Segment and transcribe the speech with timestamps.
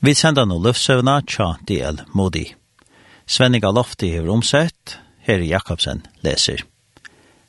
[0.00, 2.44] Vi sender nå løftsøvna tja DL Modi.
[3.26, 4.94] Svenninga Lofti hever omsett,
[5.26, 6.62] Herre Jakobsen leser.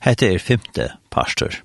[0.01, 1.61] Hette er femte pastor.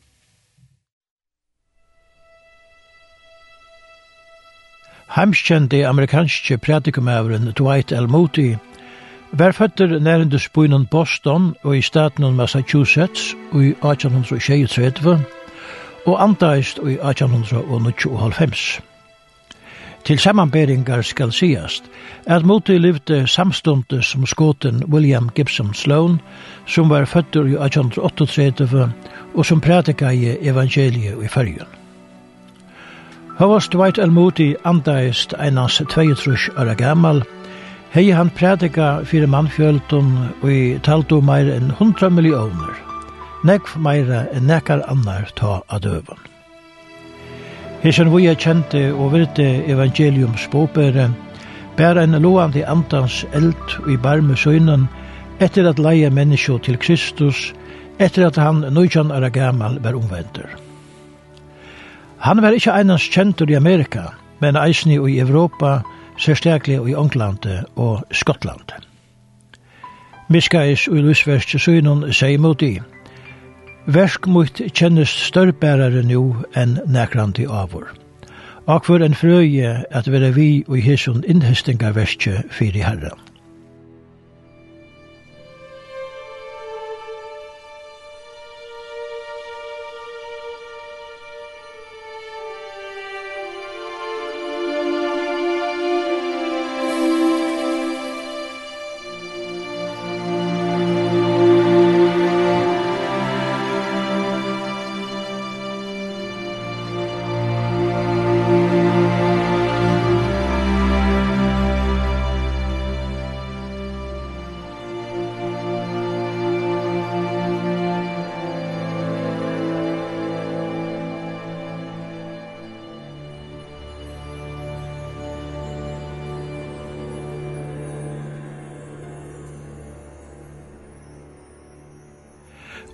[5.16, 8.08] Heimskjente amerikanske pratikumæveren Dwight L.
[8.08, 8.56] Moody
[9.32, 15.20] var føtter nærende spøynen Boston og i staten Massachusetts og i 1836
[16.06, 18.82] og antaist og i 1895.
[20.04, 21.84] Til samanberingar skal sigast
[22.26, 26.18] at Moti livde samstunde som skåten William Gibson Sloan,
[26.66, 28.92] som var fødder i 1838
[29.34, 31.72] og som prædika i evangeliet i fyrjun.
[33.38, 34.12] Havast Dwight L.
[34.12, 37.22] Moody andaist einans 22 år gammal,
[37.90, 42.76] hei han prædika fyrir mannfjöldun og i taldu meir enn 100 millioner,
[43.44, 46.33] nekv meira enn nekar annar ta adøvun.
[47.84, 51.10] Hesen vi er kjente og virte evangelium bopere,
[51.76, 54.86] bæra en loande andans eld og i barme søgnen,
[55.36, 57.52] etter at leie menneskje til Kristus,
[58.00, 60.48] etter at han nøytjan er gammal var omvendur.
[62.24, 65.82] Han var ikkje einans kjentur i Amerika, men eisni i Europa,
[66.16, 68.80] særstaklig i Ånglande og Skottland.
[70.28, 72.78] Miskais og Lusverst søgnen sier mot i,
[73.86, 76.22] Versk mot kjennes størrbærare nu
[76.56, 77.90] enn nækrandi avur.
[78.64, 83.23] Akvar en frøye at være vi og hisson innhestinga verskje fyrir herran.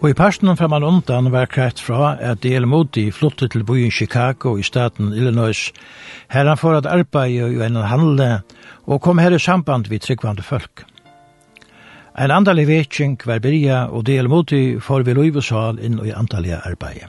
[0.01, 2.65] Og i parstenen fra man undan var krætt fra at D.L.
[2.65, 5.73] Modi flottet til byen Chicago i staten Illinois.
[6.33, 8.41] Her han får at arbeid i en handle
[8.87, 10.87] og kom her i samband vid tryggvande folk.
[12.19, 14.29] En andalig vetsing var byrja og D.L.
[14.29, 17.05] Modi får vi loivesal inn i andalige arbeid.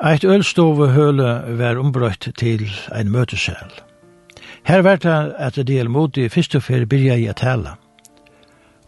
[0.00, 3.72] Eit ølstovehøle var ombrøtt til ein møtesal.
[4.64, 5.90] Her var det at D.L.
[5.90, 7.76] Modi fyrst og fyrir byrja i at tala.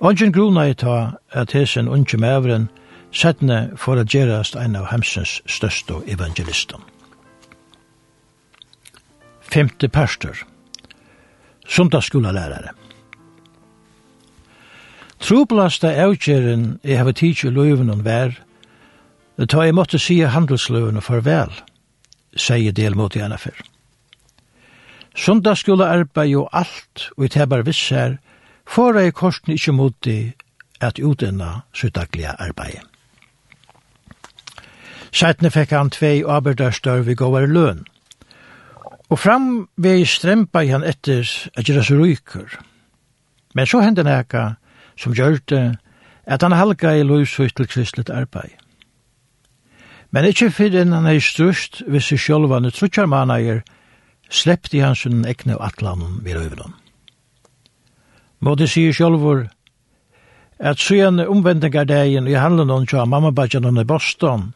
[0.01, 2.69] Ongen gruna i ta at hesen unge mevren
[3.11, 6.79] setne for at gerast ein av hemsens største evangelisten.
[9.43, 10.45] Femte pastor,
[11.67, 12.77] sundagsskolalærare.
[15.19, 18.37] Troblasta avgjeren jeg hava tidsi løyven og vær,
[19.49, 21.51] ta jeg måtte sige handelsløyven og farvel,
[22.39, 23.57] sier del mot i annafer.
[25.19, 28.21] Sundagsskola arbeid jo alt, og i tebar visser,
[28.69, 30.19] Fara i korsen ikkje moti
[30.85, 32.85] at utena sitt daglige arbeid.
[35.13, 37.87] Sætne fikk han tvei arbeidstør vi gåvar løn.
[39.09, 41.25] Og fram vei strempa i han etter
[41.57, 42.59] at gjerra så ryker.
[43.55, 44.59] Men så hendte nekka
[45.01, 45.79] som gjørte
[46.29, 48.53] at han halga i løs og til kristelig arbeid.
[50.13, 53.65] Men ikkje fyrir enn han er strust hvis seg sjolvan i trutjar mannager,
[54.29, 56.77] sleppte han sin ekne atlanen vid øvnum.
[58.41, 59.49] Måte sier sjálfur
[60.59, 64.53] at søgjane omvendingardagen i handlen om tja mammabadjan hon i Boston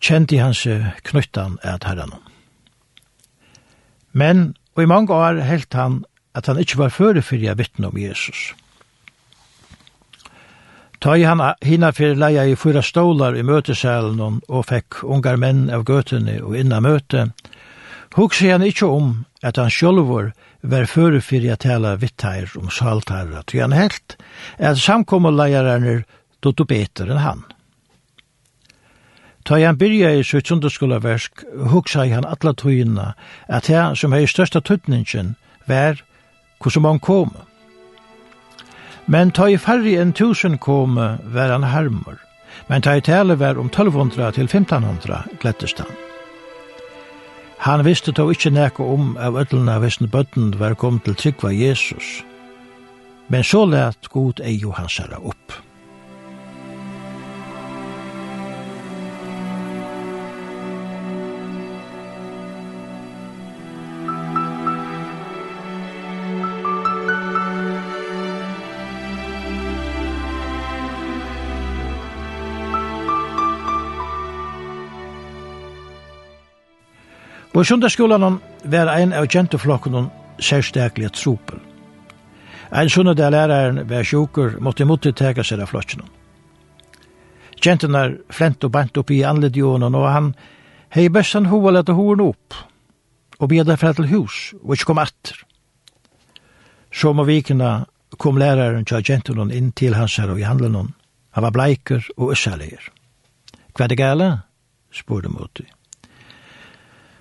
[0.00, 0.64] kjente hans
[1.04, 2.12] knyttan at herran.
[4.12, 6.04] Men, og i mange år helt han
[6.36, 8.52] at han ikkje var føre fyrir vittne om Jesus.
[11.00, 15.68] Ta i han hina fyrir leia i fyra stålar i møtesalen og fekk ungar menn
[15.72, 17.28] av gøtene og inna møte,
[18.16, 19.10] hugsi han ikkje om
[19.44, 20.32] at han sjálfur
[20.66, 24.16] var føre fyrir jeg tala vittar om saltarra, tog han helt
[24.58, 26.02] at samkommeleierne
[26.42, 27.44] dotu betur enn han.
[29.46, 33.12] Ta han byrja i sitt sundarskullaversk, hugsa i han atla tøyina
[33.46, 35.36] at her som hei størsta tøytningen
[35.70, 36.02] var
[36.58, 37.30] hvordan man kom.
[39.06, 42.18] Men ta i færri enn tusen kom var han harmur,
[42.66, 46.05] men ta i tale var om 1200 til 1500 glettestan.
[47.58, 52.22] Han visste då ikkje nekko om av öllna vissne bøtten var kom til tryggva Jesus.
[53.28, 55.52] Men så let god ei jo hans herra opp.
[77.56, 81.56] På sundagsskolan var ein av kjenteflokken særstaklig tropel.
[82.70, 86.02] Ein sundag der læreren var sjuker måtte måtte tega seg av flokken.
[87.56, 90.28] Kjentene flent og bant opp i anledjonen, og han
[90.92, 92.58] hei bøssan hova leta horen opp,
[93.40, 95.40] og bedre fra til hus, og ikke kom atter.
[96.92, 97.86] Så må vikene
[98.18, 100.92] kom læreren til kjentene inn til hans her og i handelen.
[101.32, 102.92] Han var bleiker og øssalegir.
[103.72, 104.30] Hva er det gale?
[104.92, 105.64] spurte Mutti.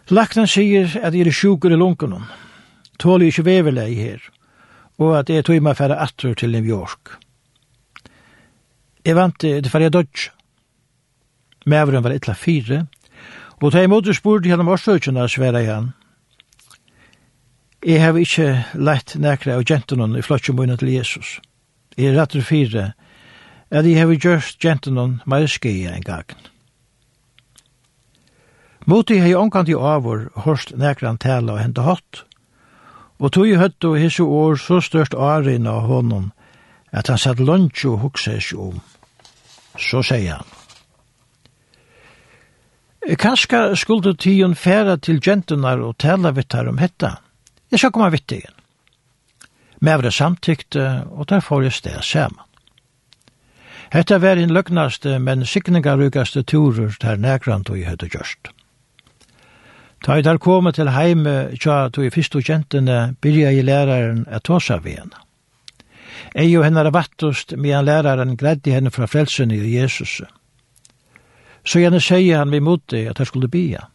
[0.09, 2.25] Lakten sier at jeg er sjukur i lunken tål
[2.99, 4.21] Tåler ikke veverleg her.
[4.99, 7.17] Og at jeg tog meg færre atter til New York.
[9.05, 10.31] Jeg vant til færre dodge.
[11.65, 12.85] Mævren var etla fire.
[13.61, 15.93] Og da jeg måtte spurt gjennom årsøkjene, sverre igjen.
[17.85, 21.39] Jeg har ikke lett nekra av gentenen i flottsjemøyna til Jesus.
[21.97, 22.93] Jeg er rattur fire.
[23.71, 26.54] At jeg har gjørst gentenen meg skje en gagn.
[28.85, 32.21] Moti hei omkant i avur, hørst nekran tala og hente hatt,
[33.17, 36.27] og tog i høttu og hisse år så størst arina av honom,
[36.93, 38.81] at han satt lunch og hukse seg om.
[39.81, 40.51] Så sier han.
[43.17, 47.17] Kanska skulle tion færa til gentunar og tala vitt her om hetta.
[47.71, 48.53] Jeg skal komme vitt igjen.
[49.81, 52.41] Mævre samtykte, og der får jeg sted saman.
[53.93, 58.54] Hetta var en løgnaste, men sikningarugaste turer der nekrant og i høyde gjørst.
[60.05, 64.27] Ta i der koma til heime, tja, tog i fyrst og kjentene, byrja i læraren
[64.29, 65.17] at tåsa vi henne.
[66.37, 70.19] Ei og henne er vattust, medan læraren gledde henne fra frelsene i Jesus.
[71.65, 73.87] Så gjerne sier han vi moti det at han skulle bia.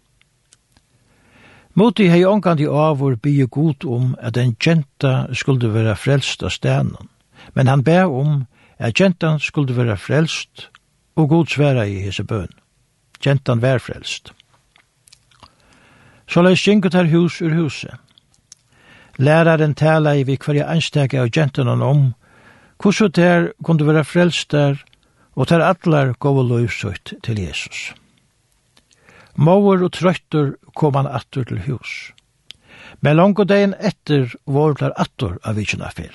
[1.79, 6.51] Mot hei omkant i avur bia god om at en kjenta skulle være frelst av
[6.51, 7.07] stenen.
[7.55, 8.47] Men han ber om
[8.79, 10.67] at kjentan skulle være frelst
[11.15, 12.51] og god sværa i hese bøn.
[13.23, 14.35] Kjentan vær frelst.
[16.31, 17.95] Så leis gjenget her hus ur huset.
[19.19, 22.13] Læraren tala i vi kvarja anstegge av gentenen om
[22.81, 24.79] hvordan der kunne være frelster
[25.35, 27.93] og ter gov og løysutt til Jesus.
[29.35, 32.13] Mauer og trøytter kom han atur til hus.
[33.01, 36.13] Men langt dagen etter var der atur av vikina fyr.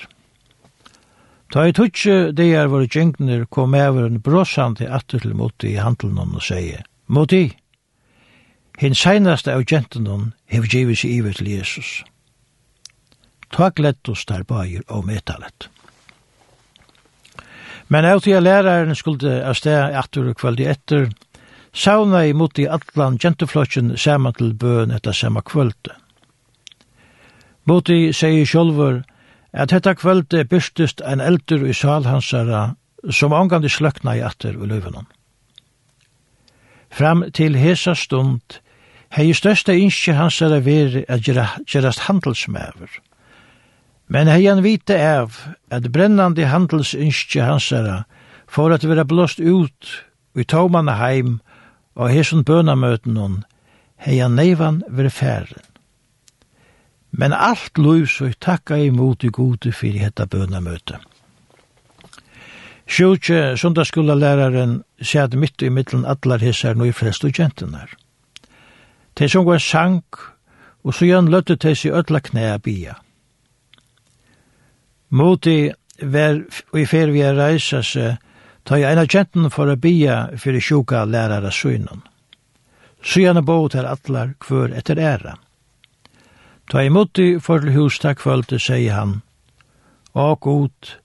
[1.51, 4.21] Ta i tutsi er våre djengner kom over en
[4.75, 7.53] til atur til moti i handelen og sier, Moti,
[8.77, 12.03] Hinn seinaste av gentenon hef givet seg ivet til Jesus.
[13.55, 15.69] Ta glettus der bager og metalet.
[17.87, 21.07] Men av til læraren skulle av sted atur og kveldi etter,
[21.71, 25.93] sauna i mot i atlan genteflotjen saman til bøn etter samme kvöldi.
[27.65, 29.03] Moti sier sjolvur
[29.53, 32.75] at hetta kvöldi byrstist ein eldur i salhansara
[33.11, 35.07] som angandi sløkna i atter og løvenon.
[36.89, 38.59] Fram til hesa stund
[39.15, 42.97] Hei største innskje hans er veri at gerast handelsmæver.
[44.11, 45.37] Men hei han vite av
[45.71, 48.03] at brennande handelsinnskje hans er
[48.51, 49.93] for at vera blåst ut
[50.35, 51.39] i tåmanne heim
[51.95, 53.39] og hesson bønamøten hon,
[54.03, 55.63] hei han neivan vera færen.
[57.11, 60.99] Men alt lus og takka imot i gode fyrir hetta bønamøte.
[62.85, 67.95] Sjúkje, sundagsskolalæraren, læraren sæt mitt i mittlen allar hissar nøy flest og jentenar.
[69.15, 70.19] Te sjunga en sank,
[70.83, 72.95] og så gjerne løtte til seg ødla knæa bia.
[75.09, 76.41] Moti var
[76.73, 78.19] og i fer vi er reisa seg,
[78.65, 82.03] ta jeg eina kjenten for a bia fyrir sjuka lærare synen.
[83.01, 85.35] Så bo til atlar kvør etter æra.
[86.69, 89.21] Ta i moti for til hus takk kvölde, sier han,
[90.13, 90.97] og god,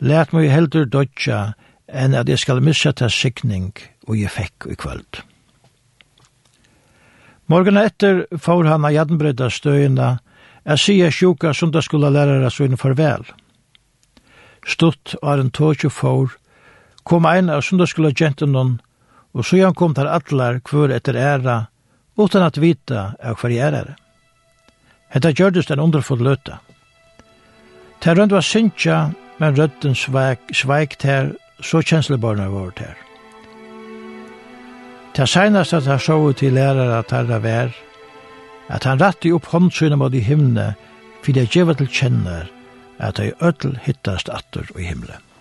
[0.00, 1.52] let meg heldur dodja
[1.86, 3.74] enn at jeg skal missa ta sikning
[4.08, 5.31] og jeg fekk i kvöld.
[7.46, 10.18] Morgen etter får han av jadnbredda støyna,
[10.64, 13.24] er sier sjuka sundagsskola lærere sin farvel.
[14.62, 16.36] Stutt var en tåkje får,
[17.02, 18.76] kom ein av sundagsskola gentenen,
[19.34, 21.66] og så han kom til atler kvør etter æra,
[22.16, 23.96] utan at vita av hver æra.
[25.12, 26.60] Hetta gjørdes den underfull løta.
[28.00, 33.11] Ter rønt var synsja, men rødden sveik, sveik ter, så kjenslebarna var ter.
[35.16, 37.74] Det seneste at han så til lærere at han vær,
[38.68, 40.72] at han rette opp håndsynet mot i himne,
[41.22, 42.48] for det gjør til kjenner
[43.02, 45.31] at ei ødel hittast atter i himmelen.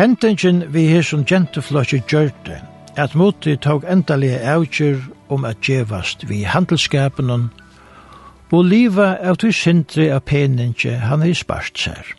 [0.00, 2.54] Hentingen vi her som gentefløkje gjørte,
[2.96, 10.06] at moti tog endalige avgjør om at djevast vi handelskapen og liva av tog sindri
[10.08, 12.14] av peninge han har spart seg.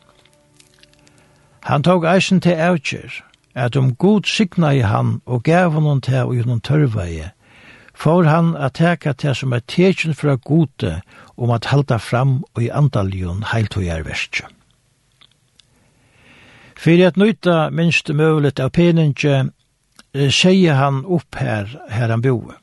[1.66, 3.18] Han tog eisen til avgjør,
[3.56, 7.34] at om god signa i han og gav honom til og gjennom tørveie,
[7.98, 11.00] får han at teka til som er tekjen fra gode
[11.34, 14.61] om at halda fram og i andaljon heiltøyarverskjøp.
[16.82, 19.52] Fyrir at nøyta minst møvlet av peninge,
[20.34, 22.58] sier han opp her, her han boer.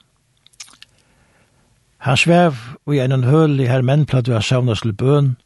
[2.03, 2.59] Han svev
[2.91, 5.37] i en høl i her mennplatt vi har savnet til bøn,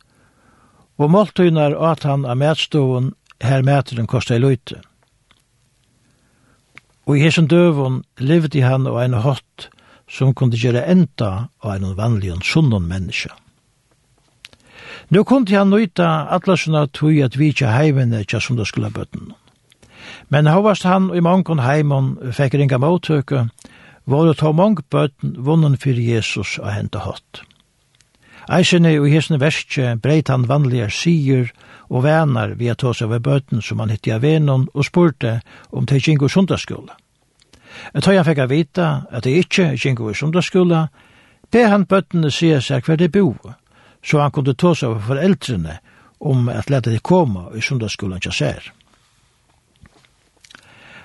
[0.96, 3.12] og måltøyner at han av medståen
[3.44, 4.80] her mæteren kostet i løyte.
[7.04, 9.68] Og i hesen døvun levde han og en hott
[10.08, 13.32] som kunne gjøre enda av en vanlig sunnon menneske.
[15.10, 19.32] Nå kunne han nøyta atlasuna tog at vi ikke heimene ikke som det skulle bøtten.
[20.28, 23.48] Men hovast han i mongon heimon fikk ringa måttøke,
[24.06, 27.42] var det ta mong bøtten vunnen for Jesus og hente hatt.
[28.50, 31.52] Eisene og hesne verskje breit han vanlige sier
[31.88, 35.40] og venar via tås over bøtten som han hitt i og spurte
[35.70, 36.96] om det gingo sundagsskola.
[37.94, 40.88] Et høy han fikk vita at det ikke gingo i sundagsskola,
[41.52, 43.61] det han bøttene sier seg hver det boer
[44.04, 45.78] så han kunde ta seg av foreldrene
[46.18, 48.72] om att leta de komma i sundagsskolen jag ser.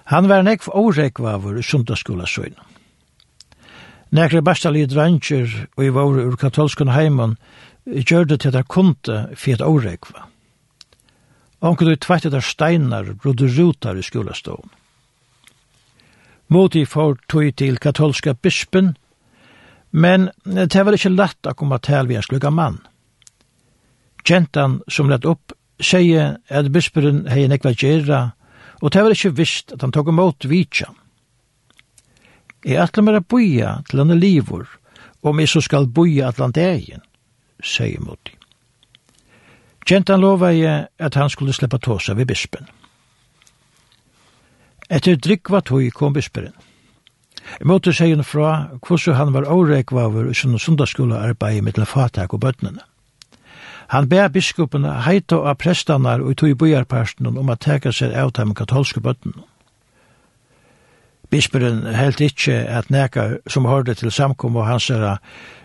[0.04, 2.56] Han var nekv årekvaver i sundagsskolasøyn.
[4.16, 7.36] Nekre bastali dranger og i vore ur katolskun heimann
[7.84, 10.28] gjør det til der kunde for et årekva.
[11.60, 14.70] Onkel du tveitet der steinar brodde rutar i skolastån.
[16.48, 18.96] Moti får tog til katolska bispen,
[19.98, 22.78] Men det var ikke lett å komme til vi en slukka mann.
[24.28, 28.20] Gentan som lett opp sier at bisperen hei nekva gjerra,
[28.82, 30.92] og det var ikke visst at han tog imot vitja.
[32.66, 34.68] Jeg atle meg å boja til han livor,
[35.26, 37.02] om jeg så skal boja atlantegien,
[37.64, 38.36] sier Moti.
[39.88, 42.68] Gentan lova jeg at han skulle sleppa tåsa ved bispen.
[44.94, 46.54] Etter drikva tog kom bisperen.
[47.60, 48.52] Jeg måtte seg henne fra
[48.84, 52.84] hvordan han var årekvaver i sånne sundagsskolearbeid med fatak og bøtnene.
[53.88, 58.34] Han ber biskopene heita av prestene og tog i bojarparten om å teka seg av
[58.36, 59.46] de katolske bøtnene.
[61.32, 65.18] Bisperen helt ikkje at neka som hørte til samkom og hans era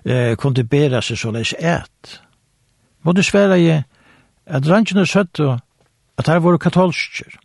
[0.05, 2.17] eh, kunne bera seg så leis et.
[3.03, 3.71] Må du svære i
[4.47, 5.59] at rangene søtte
[6.19, 7.39] at her var katolskjer.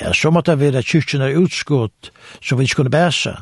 [0.00, 2.10] Ja, så måtte det være kyrkjen er utskott
[2.42, 3.36] så vi ikke kunne bæsa,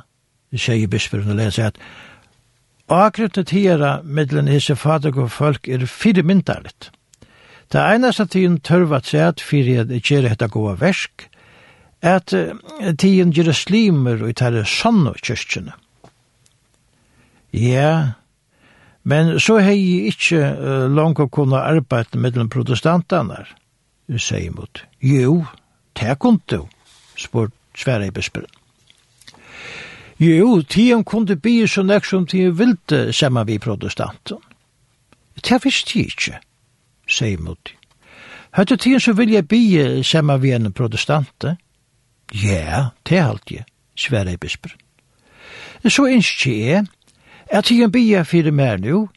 [0.54, 1.78] sier bisperen og leser at
[2.88, 6.90] akkurat det tida middelen hese fadag og folk er fire myndarligt.
[7.72, 11.26] Det eneste tiden tørva at seg at fyrir det gjerri hetta goa versk,
[12.04, 12.34] at
[13.00, 15.72] tiden gjør slimer og tære sanno kyrkjene.
[17.54, 18.20] Ja,
[19.02, 23.44] men så har jeg ikke uh, langt å kunne arbeide middelen protestantene,
[24.18, 24.82] sier mot.
[25.00, 25.44] Jo,
[26.00, 26.66] det kunne du,
[27.16, 28.50] spør Sverre i bisperen.
[30.18, 34.38] Jo, tiden kunne bli så nek som tiden ville sammen vi protestanten.
[35.42, 36.38] Det visste jeg ikke,
[37.10, 37.74] sier Mutti.
[38.54, 41.56] Hørte tiden så vil jeg bli sammen vi en protestante?
[42.32, 43.64] Ja, det er alt jeg,
[43.96, 44.78] Sverre i bisperen.
[45.88, 46.86] Så ønsker jeg
[47.50, 49.08] at tiden blir jeg fire mer nå,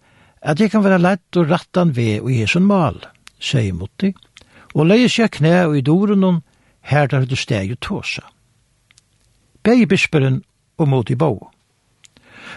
[0.42, 2.98] at jeg kan være lett og rattan ved og gi jesun mal,
[3.40, 4.12] sier Mutti,
[4.74, 6.42] og leie seg knæ og i doren noen,
[6.88, 8.22] her der du steg og tåsa.
[9.64, 10.44] Begge bisperen
[10.78, 11.50] og mot i bo.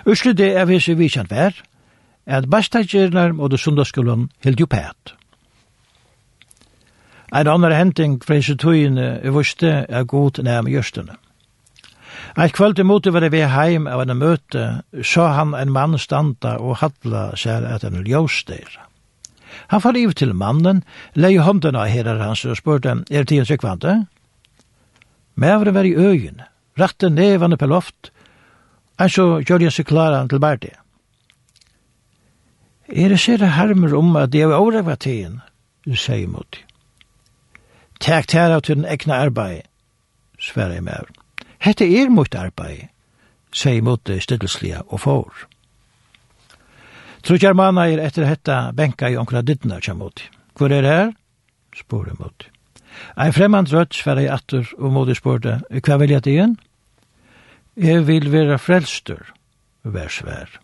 [0.06, 1.56] Usle det er vise vikjent vær,
[2.26, 5.16] at bestagjerne og det sundagsskolen held jo pæt.
[7.32, 11.14] Ein annar henting fra hese tøyene er vuste er god nærm gjørstene.
[12.36, 16.56] Eit kvöld imot var det vi heim av en møte, så han en mann standa
[16.58, 18.78] og hadla seg at en ljøster.
[19.70, 20.82] Han fall iv til mannen,
[21.14, 24.06] leie hånden av herrar hans og spurte, er tiden sekvante?
[25.40, 26.40] Mævre var i øyen,
[26.80, 28.12] rette nevane på loft,
[29.00, 30.76] en så gjør jeg seg klaran til bærtid.
[32.90, 35.40] Er det sér hermer om at jeg var overrekva tiden,
[35.86, 36.58] du sier mot.
[38.00, 39.62] Takk tæra til den egna arbeid,
[40.38, 41.16] sverre jeg mævren.
[41.60, 42.88] Hette er mot arbeid,
[43.52, 45.46] sier mot det stedelslige og får.
[47.22, 50.22] Trudjar manna er etter hetta benka i onkla dittna kjem mot.
[50.56, 51.12] Hvor er det her?
[51.76, 52.48] Spore mot.
[53.16, 56.56] Ein fremmand rødt sverre i atter og modig spørte, hva vil jeg til igjen?
[57.76, 59.22] Jeg vil være frelster,
[59.84, 60.60] vær svær.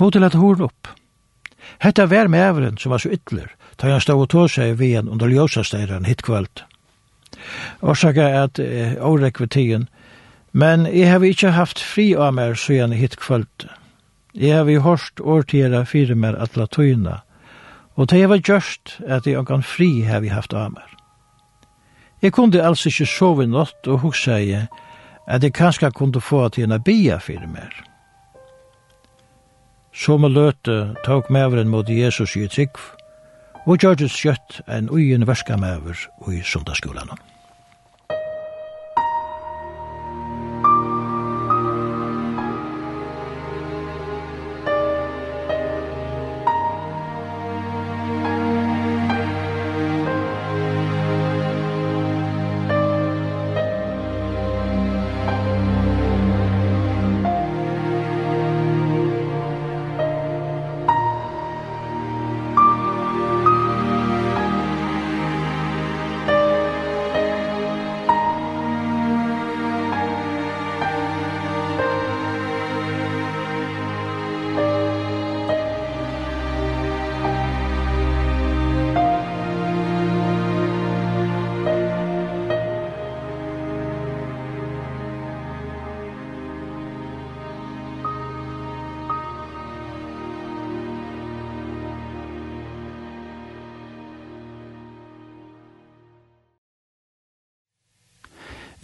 [0.00, 0.90] Moder lette horn opp.
[1.82, 4.98] Hetta vær med ævren som var så ytler, ta han stå og tå seg ved
[5.00, 6.64] en under ljósasteiren hitt kvöld.
[7.82, 9.88] Årsaka er at eh, årek ved tiden,
[10.52, 13.66] men jeg har ikke haft fri av meg siden hitt kvalt.
[14.34, 17.20] Jeg har hørt årtida fire mer atla tøyna,
[17.96, 20.95] og det var gjørst at jeg kan fri har vi haft av meg.
[22.22, 24.66] Jeg kunde altså ikke sove nått og hugsa jeg
[25.26, 27.72] at jeg kanskje kunne få til en bia fyrir mer.
[29.92, 32.76] Så med løte tok meveren mot Jesus i trygg,
[33.66, 35.98] og gjør det skjøtt en ugen verska maver
[36.30, 37.10] i sundagsskolen.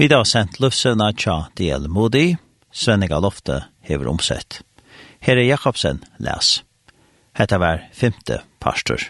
[0.03, 1.85] Vi har sendt løftsøna tja D.L.
[1.87, 2.33] Moody,
[2.75, 4.57] Svenniga Lofte hever omsett.
[5.23, 6.49] Her er Jakobsen, les.
[7.39, 9.05] Hetta var femte pastor.